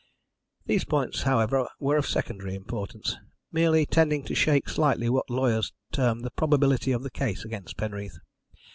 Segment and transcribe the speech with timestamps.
[0.65, 3.17] "These points, however, were of secondary importance,
[3.51, 8.17] merely tending to shake slightly what lawyers term the probability of the case against Penreath.